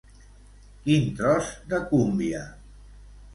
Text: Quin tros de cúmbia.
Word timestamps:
Quin 0.87 1.05
tros 1.19 1.51
de 1.75 1.83
cúmbia. 1.93 2.41